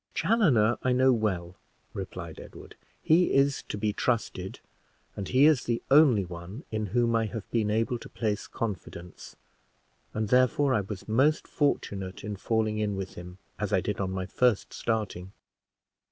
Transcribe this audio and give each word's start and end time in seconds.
"Chaloner 0.15 0.79
I 0.81 0.93
know 0.93 1.13
well," 1.13 1.57
replied 1.93 2.39
Edward; 2.39 2.75
"he 3.03 3.35
is 3.35 3.61
to 3.69 3.77
be 3.77 3.93
trusted, 3.93 4.59
and 5.15 5.27
he 5.27 5.45
is 5.45 5.65
the 5.65 5.83
only 5.91 6.25
one 6.25 6.63
in 6.71 6.87
whom 6.87 7.15
I 7.15 7.27
have 7.27 7.47
been 7.51 7.69
able 7.69 7.99
to 7.99 8.09
place 8.09 8.47
confidence, 8.47 9.35
and 10.11 10.29
therefore 10.29 10.73
I 10.73 10.81
was 10.81 11.07
most 11.07 11.47
fortunate 11.47 12.23
in 12.23 12.35
falling 12.35 12.79
in 12.79 12.95
with 12.95 13.13
him 13.13 13.37
as 13.59 13.71
I 13.71 13.79
did 13.79 13.99
on 14.01 14.09
my 14.09 14.25
first 14.25 14.73
starting. 14.73 15.33